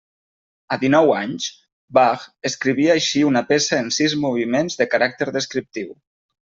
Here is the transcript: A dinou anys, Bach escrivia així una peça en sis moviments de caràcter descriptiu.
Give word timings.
A 0.75 0.77
dinou 0.83 1.13
anys, 1.17 1.49
Bach 1.99 2.25
escrivia 2.51 2.97
així 2.97 3.23
una 3.31 3.47
peça 3.53 3.81
en 3.85 3.95
sis 4.01 4.19
moviments 4.27 4.83
de 4.83 4.93
caràcter 4.97 5.33
descriptiu. 5.41 5.99